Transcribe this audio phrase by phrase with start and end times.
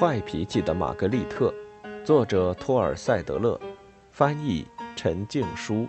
[0.00, 1.52] 坏脾气的玛格丽特，
[2.02, 3.60] 作者托尔塞德勒，
[4.10, 5.86] 翻译陈静书。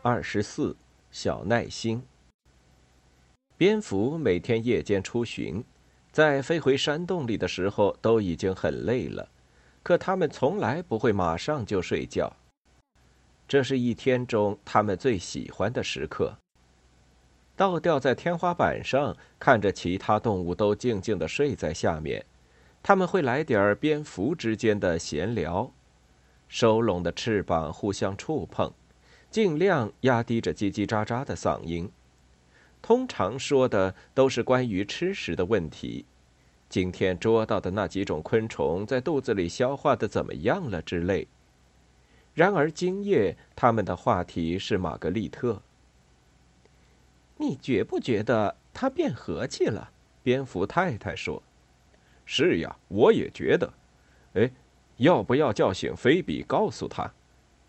[0.00, 0.74] 二十四，
[1.10, 2.02] 小耐心。
[3.58, 5.62] 蝙蝠每天夜间出巡，
[6.10, 9.28] 在飞回山洞里的时候都已经很累了，
[9.82, 12.34] 可它们从来不会马上就睡觉。
[13.46, 16.36] 这是一天中他们最喜欢的时刻。
[17.56, 22.24] 倒吊在天花板上，看着其他动物都静静的睡在下面，
[22.82, 25.70] 他们会来点儿蝙蝠之间的闲聊，
[26.48, 28.72] 收拢的翅膀互相触碰，
[29.30, 31.88] 尽量压低着叽叽喳喳的嗓音。
[32.82, 36.04] 通常说的都是关于吃食的问题，
[36.68, 41.28] 今天捉到的那几种昆虫在肚子里消化的怎么样了之类。
[42.34, 45.62] 然而，今夜他们的话题是玛格丽特。
[47.36, 49.92] 你觉不觉得他变和气了？
[50.24, 51.42] 蝙蝠太太说
[52.26, 53.72] ：“是呀，我也觉得。
[54.34, 54.50] 哎，
[54.96, 57.12] 要不要叫醒菲比，告诉他？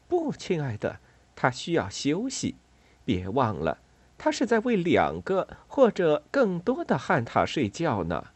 [0.07, 0.99] 不，亲爱的，
[1.35, 2.55] 他需要休息。
[3.03, 3.77] 别忘了，
[4.17, 8.29] 他是在为两个或者更多的汉塔睡觉呢。”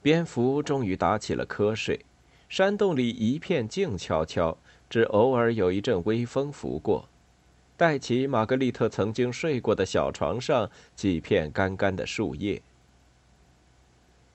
[0.00, 2.05] 蝙蝠终于打起了瞌睡。
[2.48, 4.56] 山洞里一片静悄悄，
[4.88, 7.08] 只偶尔有一阵微风拂过，
[7.76, 12.62] 带起玛格丽特曾经睡过的小床上几片干干的树叶。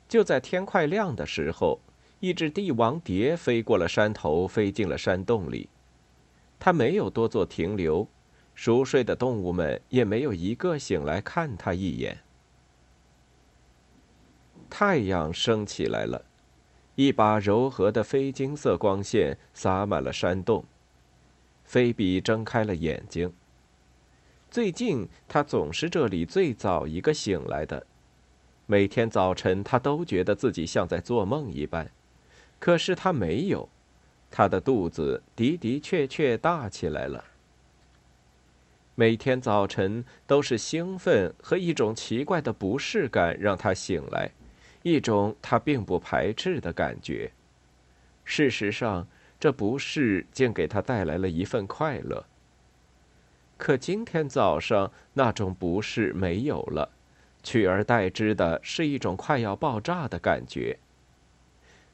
[0.09, 1.79] 就在天快亮的时候，
[2.19, 5.69] 一只帝王蝶飞过了山头，飞进了山洞里。
[6.59, 8.07] 它没有多做停留，
[8.53, 12.19] 熟睡的动物们也没有一个醒来看它一眼。
[14.69, 16.25] 太阳升起来了。
[16.95, 20.65] 一把柔和的非金色光线洒满了山洞。
[21.63, 23.31] 菲比睁开了眼睛。
[24.49, 27.87] 最近，他总是这里最早一个醒来的。
[28.65, 31.89] 每天早晨，他都觉得自己像在做梦一般。
[32.59, 33.69] 可是他没有，
[34.29, 37.23] 他的肚子的的确确大起来了。
[38.95, 44.31] 每天早晨都是兴奋和一种奇怪的不适感让他醒来。
[44.83, 47.31] 一种他并不排斥的感觉。
[48.23, 49.07] 事实上，
[49.39, 52.25] 这不是竟给他带来了一份快乐。
[53.57, 56.89] 可今天早上，那种不适没有了，
[57.43, 60.77] 取而代之的是一种快要爆炸的感觉。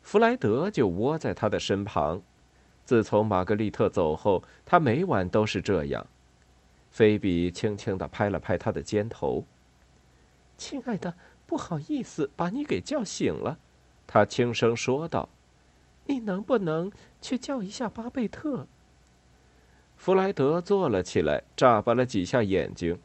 [0.02, 2.22] 弗莱德就窝在他的身旁。
[2.86, 6.08] 自从玛格丽特走后，他每晚都是这样。
[6.90, 9.46] 菲比轻轻地拍了拍他的肩头
[10.58, 11.14] ，“亲爱的。”
[11.47, 13.58] 不好意思，把你给叫醒了，
[14.06, 15.30] 他轻声说道
[16.06, 16.91] ：“你能不能
[17.22, 18.68] 去叫一下巴贝特？”
[19.96, 23.00] 弗莱德坐了起来，眨巴了几下眼睛。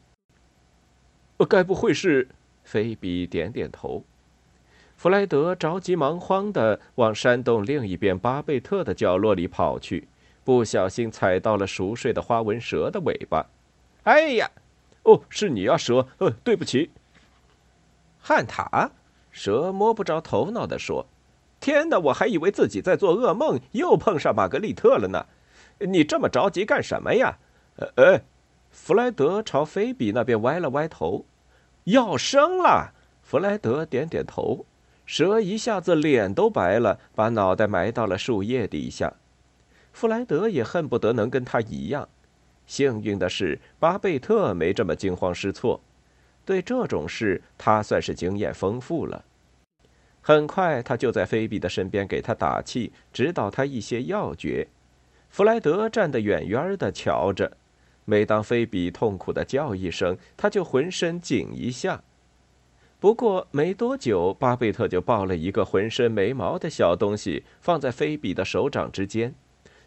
[1.49, 2.27] “，该不会是？”
[2.63, 4.03] 菲比点点头。
[4.95, 10.07] 弗莱德着急忙慌的往山洞另一边巴贝特的角落里跑去，
[10.45, 13.45] 不小心踩到了熟睡的花纹蛇的尾巴。
[14.03, 14.49] “哎呀，
[15.03, 16.07] 哦，是你啊，蛇！
[16.19, 16.91] 呃，对不起。”
[18.25, 18.89] 汉塔，
[19.31, 21.05] 蛇摸不着头脑地说
[21.59, 25.25] ：“天哪，我还以为自己在做噩梦，又碰上玛格丽特了呢。
[25.79, 27.37] 你这么着急干什么呀？”
[27.97, 28.21] 呃，
[28.69, 31.25] 弗莱德朝菲比那边歪了歪头。
[31.83, 34.65] 要生了，弗莱德点点头。
[35.05, 39.15] 蛇一下子脸都白了，把脑袋埋到了树叶底下。
[39.91, 42.07] 弗莱德也恨不得能跟他一样。
[42.65, 45.81] 幸运的是，巴贝特没这么惊慌失措。
[46.45, 49.23] 对这种事，他算是经验丰富了。
[50.21, 54.67] 很快，他就在菲比的身边给他打气，指导他一些要诀。
[55.29, 57.57] 弗莱德站得远远的瞧着，
[58.05, 62.03] 每当菲比痛苦的叫一声，他就浑身紧一下。
[62.99, 69.35] 不过没多久，巴贝特就抱了一个浑身没毛的小东西放在菲比的手掌之间，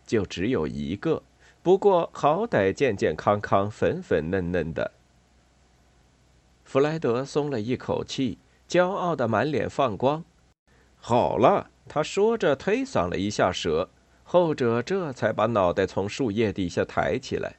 [0.06, 1.22] 就只有一个，
[1.62, 4.92] 不过好歹健健康康、粉粉嫩嫩的。
[6.66, 10.24] 弗莱德松了一口气，骄傲的满脸放光。
[10.96, 13.88] 好了，他说着推搡了一下蛇，
[14.24, 17.54] 后者这才把脑袋从树叶底下抬起来。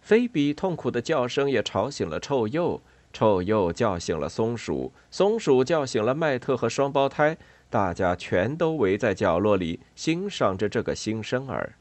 [0.00, 2.80] 菲比痛苦的叫声也吵醒了臭鼬，
[3.12, 7.38] 臭鼬叫醒了松鼠，松鼠叫醒了麦特和双胞胎，
[7.70, 11.74] 大家全都围在角落里欣赏着这个新生儿。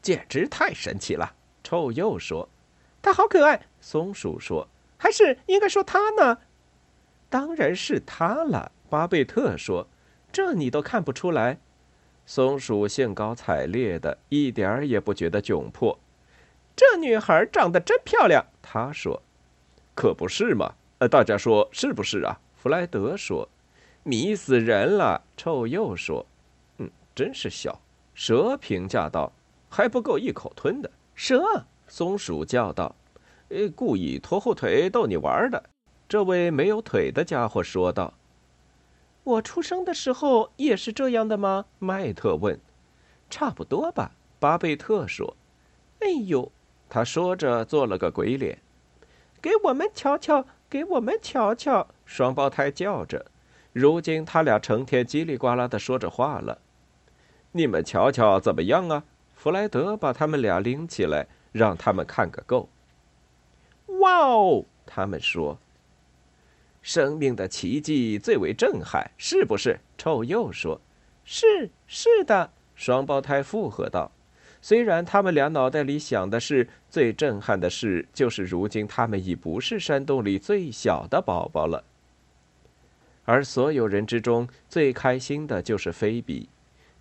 [0.00, 1.34] 简直太神奇了，
[1.64, 2.48] 臭鼬说。
[3.02, 4.68] 他好可爱，松鼠说
[4.98, 6.38] ：“还是应该说他呢。”
[7.28, 9.86] 当然是他了，巴贝特说
[10.32, 11.58] ：“这你都看不出来？”
[12.26, 15.98] 松鼠兴高采烈的，一点儿也不觉得窘迫。
[16.76, 19.22] 这女孩长得真漂亮，他说。
[19.94, 20.74] 可不是嘛？
[20.98, 22.40] 呃，大家说是不是啊？
[22.54, 23.48] 弗莱德说。
[24.02, 26.24] 迷死人了，臭鼬说。
[26.78, 27.80] 嗯，真是小。
[28.14, 29.32] 蛇评价道
[29.68, 32.94] ：“还不够一口吞的。”蛇，松鼠叫道
[33.74, 35.62] ：“故意拖后腿逗你玩的。”
[36.08, 38.14] 这位没有腿的家伙说道。
[39.22, 41.66] 我出生的时候也是这样的吗？
[41.78, 42.58] 麦特问。
[43.28, 45.36] 差不多吧，巴贝特说。
[46.00, 46.50] 哎呦，
[46.88, 48.58] 他说着做了个鬼脸。
[49.40, 51.86] 给我们瞧瞧，给我们瞧瞧！
[52.04, 53.26] 双胞胎叫着。
[53.72, 56.58] 如今他俩成天叽里呱啦的说着话了。
[57.52, 59.04] 你们瞧瞧怎么样啊？
[59.36, 62.68] 弗莱德把他们俩拎起来，让他们看个够。
[63.98, 64.64] 哇哦！
[64.86, 65.58] 他们说。
[66.82, 69.80] 生命的奇迹最为震撼，是不是？
[69.98, 70.80] 臭鼬说
[71.24, 74.10] ：“是，是的。”双胞胎附和道。
[74.62, 81.84] 虽然他们俩脑袋里想的是最震撼的事，就是如今他们已不是山洞里最小的宝宝了。
[83.24, 86.48] 而所有人之中最开心的就是菲比，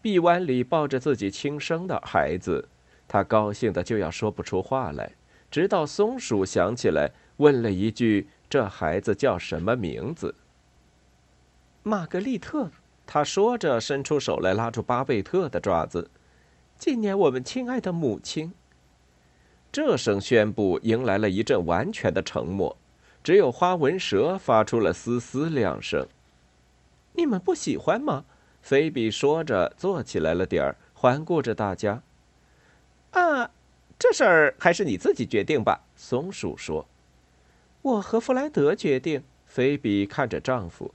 [0.02, 2.68] 臂弯里抱着自己亲生的孩子，
[3.08, 5.12] 他高兴的就要说不出话来。
[5.50, 8.28] 直到松鼠想起来，问了一句。
[8.50, 10.34] 这孩子叫什么名字？
[11.84, 12.72] 玛格丽特。
[13.06, 16.10] 他说着，伸出手来拉住巴贝特的爪子，
[16.78, 18.54] 纪念我们亲爱的母亲。
[19.72, 22.76] 这声宣布迎来了一阵完全的沉默，
[23.24, 26.08] 只有花纹蛇发出了嘶嘶两声。
[27.14, 28.26] 你们不喜欢吗？
[28.62, 32.02] 菲比说着，坐起来了点儿，环顾着大家。
[33.12, 33.52] 啊，
[34.00, 35.82] 这事儿还是你自己决定吧。
[35.96, 36.88] 松鼠说。
[37.82, 39.24] 我和弗莱德决定。
[39.46, 40.94] 菲比看着丈夫，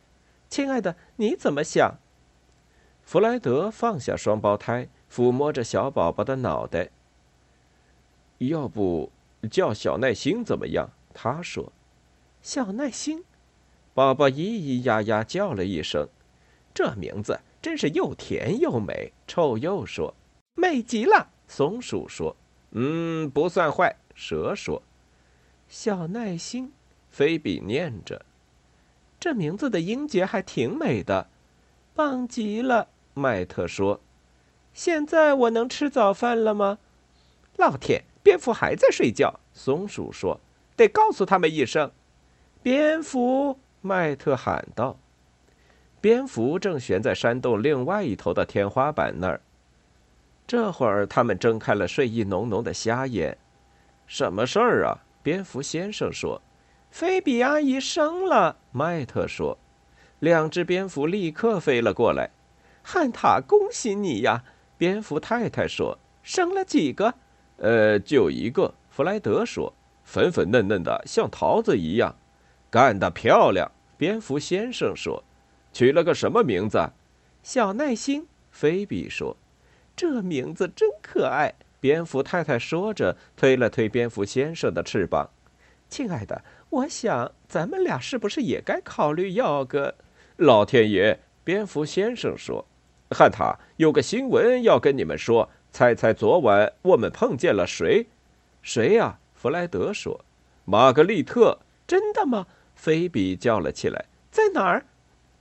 [0.49, 1.97] 亲爱的，你怎么想？
[3.03, 6.91] 弗莱德放下双胞胎，抚摸着小宝宝的脑袋。
[8.39, 9.11] 要不
[9.51, 10.89] 叫小耐心怎么样？
[11.13, 11.73] 他说。
[12.43, 13.25] 小耐心。
[13.93, 16.09] 宝宝咿咿呀呀叫了一声。
[16.73, 19.13] 这名字真是又甜又美。
[19.27, 20.15] 臭鼬说。
[20.55, 21.29] 美极了。
[21.49, 22.37] 松鼠说。
[22.75, 23.97] 嗯，不算坏。
[24.15, 24.83] 蛇说。
[25.67, 26.73] 小耐心，
[27.09, 28.25] 菲比念着，
[29.19, 31.29] 这名字的音节还挺美的，
[31.95, 32.89] 棒极了。
[33.15, 34.01] 麦特说
[34.75, 36.79] ：“现在我能吃早饭了吗？”
[37.57, 39.41] 老天，蝙蝠还在睡觉。
[39.53, 40.41] 松鼠说
[40.77, 41.91] ：“得告诉他们一声。”
[42.63, 44.99] 蝙蝠，麦特喊道。
[46.01, 49.41] 蝙蝠正悬在山洞另外一头的天花板那儿。
[50.55, 53.37] 这会儿，他们睁开了睡意浓浓的瞎眼。
[54.07, 55.03] 什么事儿啊？
[55.21, 56.41] 蝙蝠先生说
[56.93, 59.59] ：“菲比阿姨生了。”麦特说
[60.21, 62.31] ：“两只蝙蝠立刻飞了过来。”
[62.85, 64.45] 汉塔，恭喜你呀！
[64.79, 67.13] 蝙蝠太太说：“生了几个
[67.59, 69.75] ？”“呃，就一个。”弗莱德说
[70.07, 72.15] ：“粉粉嫩嫩的，像桃子一样。
[72.71, 73.69] ”“干得漂亮！”
[73.99, 75.25] 蝙蝠先生说
[75.75, 76.91] ：“取了个什么名字
[77.43, 79.37] ？”“小耐心。”菲比说
[79.97, 85.29] ：“这名字真可爱。”蝙蝠太太说着，推了推蝙蝠先生的翅膀。
[85.91, 89.95] “亲爱的，我想咱们俩是不是也该考虑要个？”
[90.39, 91.21] 老天爷！
[91.45, 92.67] 蝙蝠先生说
[93.15, 95.51] ：“汉塔，有个新闻要跟你们说。
[95.71, 98.07] 猜猜昨晚我们碰见了谁
[98.63, 100.25] ？”“谁呀？”弗莱德说。
[100.65, 101.59] “玛格丽特。
[101.87, 104.07] ”“真的吗？”菲比叫了起来。
[104.33, 104.87] “在哪儿？”“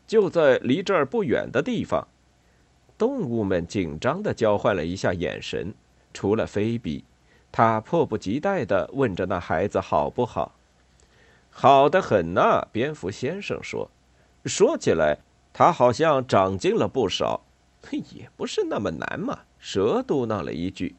[0.05, 2.07] 就在离这儿不远的地方。”
[2.97, 5.73] 动物们紧张的交换了一下眼神。
[6.13, 7.03] 除了菲比，
[7.51, 10.53] 他迫不及待地问着：“那孩子好不好
[11.49, 13.89] ？”“好的很呐。”蝙蝠先生说。
[14.45, 15.19] “说起来，
[15.53, 17.41] 他好像长进了不少。
[18.13, 20.95] ”“也不是那么难嘛。”蛇嘟囔了一句。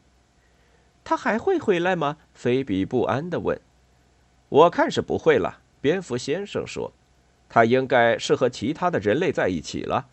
[1.03, 3.59] “他还会回来吗？”菲比不安地问。
[4.49, 6.91] “我看是不会了。”蝙蝠先生说。
[7.47, 10.07] “他应该是和其他的人类在一起了。”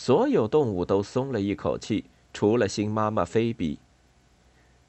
[0.00, 3.80] 所有动物都松了一口气，除了新妈妈菲比。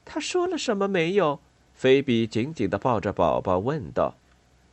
[0.05, 1.39] 他说了什么没有？
[1.73, 4.13] 菲比紧紧的抱着宝宝问道。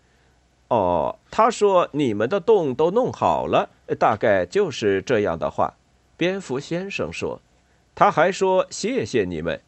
[0.69, 5.73] “哦，他说你们的洞都弄好了，大概就是这样的话。”
[6.19, 7.41] 蝙蝠先生说。
[7.95, 9.63] 他还说：“谢谢你们，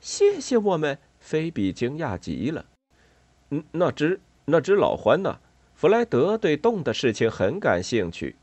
[0.00, 2.64] 谢谢我们。”菲比惊讶极了。
[3.50, 5.38] “嗯，那只那只老獾呢？”
[5.76, 8.36] 弗莱德对洞的事情很感兴趣。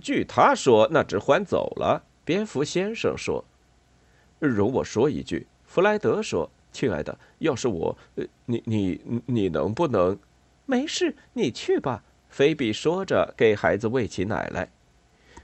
[0.00, 2.04] 据他说，那只獾走了。
[2.24, 3.44] 蝙蝠先生说。
[4.38, 10.18] “容我说一句。”弗莱德说：“亲爱的，要是我，呃你你你能不能？
[10.66, 14.70] 没事，你去吧。”菲比说着，给孩子喂起奶来。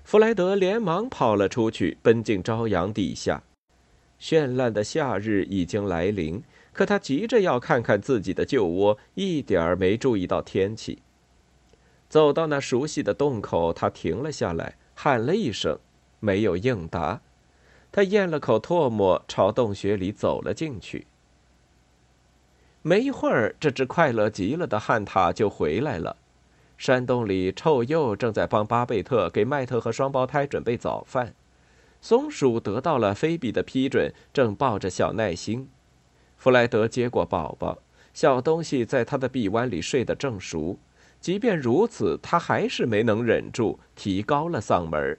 [0.05, 3.43] 弗莱德连忙跑了出去，奔进朝阳底下。
[4.19, 10.99] 绚烂的夏日已经来临，可他急着要看看自己的旧窝，一点儿没注意到天气。
[12.09, 15.79] 走到那熟悉的洞口，他停了下来，喊了一声，
[16.21, 17.21] 没有应答。
[17.93, 21.07] 他咽了口唾沫，朝洞穴里走了进去。
[22.83, 26.17] 没一会儿，这只快乐极了的旱獭就回来了。
[26.79, 31.35] 山洞里，臭鼬正在帮巴贝特给麦特和双胞胎准备早饭。
[32.01, 35.69] 松鼠得到了菲比的批准，正抱着小耐心。
[36.37, 37.79] 弗莱德接过宝宝，
[38.15, 40.79] 小东西在他的臂弯里睡得正熟。
[41.21, 45.19] 即便如此，他还是没能忍住，提高了嗓门：“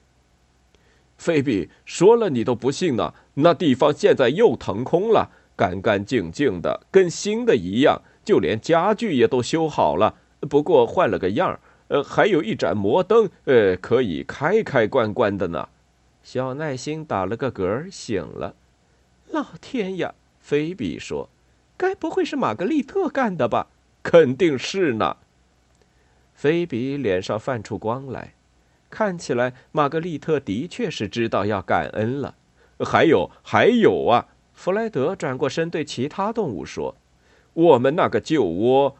[1.17, 3.13] 菲比，说了你都不信呢。
[3.35, 10.15] 那地方现在又腾空了，干干净净的，跟新的一样，就连家具也都修好了。”
[10.49, 15.67] 不过换了个样儿，呃，还有一盏摩灯，呃，可以开开关关的呢。
[16.23, 18.55] 小耐心打了个嗝，醒了。
[19.31, 20.15] 老天呀！
[20.39, 21.29] 菲比说
[21.75, 23.67] ：“该不会是玛格丽特干的吧？”
[24.01, 25.17] 肯定是呢。
[26.39, 28.33] 菲比脸上泛出光来，
[28.89, 32.35] 看起来玛格丽特的确是知道要感恩了。
[32.79, 34.29] 还有，还有啊！
[34.53, 36.95] 弗莱德转过身对其他动物说
[37.51, 38.95] ：“我们那个旧窝。”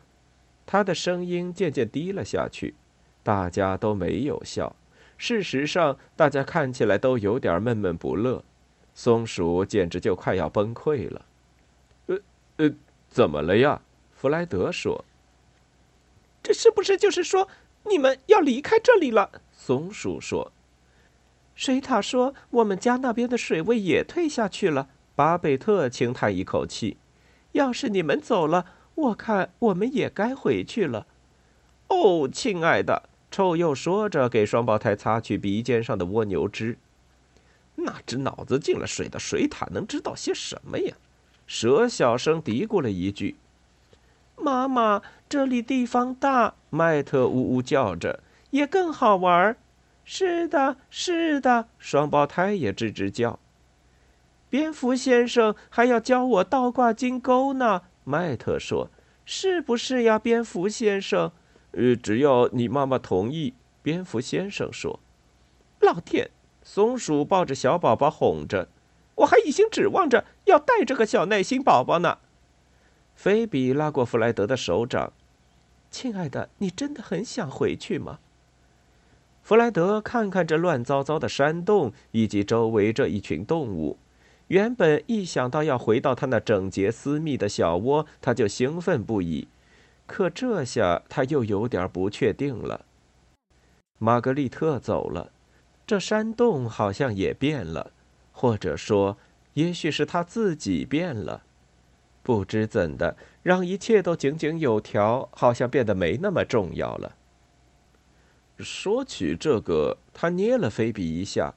[0.67, 2.75] 他的声音渐渐低了下去，
[3.23, 4.75] 大家都没有笑。
[5.17, 8.43] 事实上，大家看起来都有点闷闷不乐。
[8.93, 11.25] 松鼠简直就快要崩溃了。
[12.07, 12.17] 呃
[12.57, 12.69] 呃，
[13.07, 13.81] 怎么了呀？
[14.11, 15.05] 弗莱德说
[16.49, 17.47] ：“这是不是就是说
[17.83, 20.51] 你们要离开这里了？”松鼠说
[21.53, 26.97] ：“水獭说我们家那边的水位也退下去了。”巴贝特轻叹一口气
[27.53, 28.65] ：“要是你们走了。”
[28.95, 31.05] 我看我们也该回去了。
[31.89, 36.79] 哦，亲爱的，臭鼬说着，给双胞胎擦去鼻尖上的蜗牛汁。
[37.75, 40.95] 那只脑子进了水的水獭能知道些什么呀？
[41.45, 43.35] 蛇小声嘀咕了一句
[44.41, 49.55] ：“妈妈，这里地方大。”麦特呜呜叫着：“也更好玩。”
[50.05, 53.39] 是的，是的，双胞胎也吱吱叫。
[54.49, 57.83] 蝙蝠先生还要教我倒挂金钩呢。
[58.03, 58.89] 麦特说
[59.23, 61.31] ：“是不是呀，蝙蝠先生
[61.73, 63.53] ？”“呃，只要你妈妈同意。”
[63.83, 64.99] 蝙蝠先生说。
[65.81, 66.31] “老天！”
[66.63, 68.67] 松鼠抱着小宝宝哄着
[69.15, 72.17] ，“我还一心指望着要带着个小耐心宝宝呢。”
[73.21, 75.11] 菲比拉过弗莱德的手掌
[75.91, 78.19] ，“亲爱的，你真的很想回去吗？”
[79.43, 83.97] 弗莱德看看这乱糟糟的山洞以及周围这一群动物。
[84.47, 89.49] 原本一想到要回到他那整洁私密的小窝，他就兴奋不已。
[90.07, 92.85] 可这下他又有点不确定了。
[93.97, 95.33] 玛格丽特走了，
[95.85, 97.91] 这山洞好像也变了，
[98.31, 99.17] 或者说，
[99.55, 101.43] 也许是他自己变了。
[102.21, 107.15] 不知怎的，让一切都井井有条，好像变得没那么重要了。
[108.57, 111.53] 说起这个，他捏了菲比一下。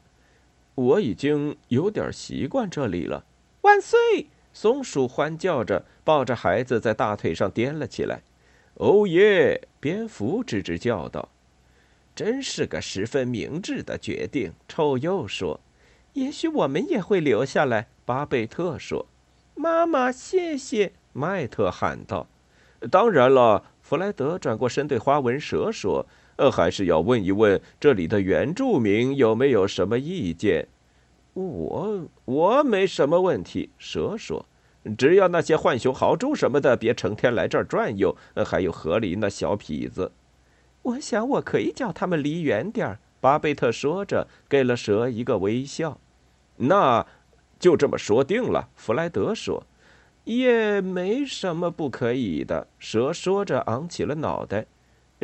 [0.74, 3.24] 我已经有点习惯这里了。
[3.60, 3.98] 万岁！
[4.54, 8.22] 松鼠欢叫着，抱着孩子在大腿上颠了起来。
[8.74, 9.68] 哦耶！
[9.80, 11.28] 蝙蝠吱吱叫道
[12.16, 15.60] ：“真是个十分明智的决定。”臭鼬说
[16.14, 19.06] ：“也许我们也会留下来。”巴贝特说
[19.54, 22.26] ：“妈妈，谢谢！”麦特喊道。
[22.90, 26.06] “当然了。”弗莱德转过身对花纹蛇说。
[26.36, 30.66] 呃，还是要问一问这里的原住民有没有什么意见。
[31.34, 33.68] 我我没什么问题。
[33.76, 34.46] 蛇说
[34.96, 38.16] ：“只要那些浣熊、豪猪什么的别成天来这儿转悠。
[38.46, 40.10] 还有河里那小痞子。”
[40.82, 42.98] 我想我可以叫他们离远点儿。
[43.20, 45.98] 巴贝特说着，给了蛇一个微笑。
[46.56, 47.06] 那
[47.62, 48.68] 就这么说定了。
[48.74, 49.62] 弗莱德说
[50.24, 54.66] ：“也没什么不可以的。”蛇说着，昂起了脑袋。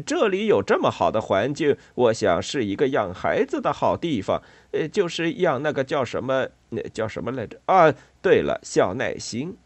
[0.06, 4.40] 这里有这么好的环境，我想是一个养孩子的好地方。
[4.70, 7.60] 呃，就是养那个叫什么，那叫什么来着？
[7.66, 7.92] 啊，
[8.22, 9.56] 对了，小耐心。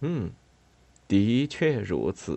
[0.00, 0.32] 嗯，
[1.06, 2.36] 的确如此。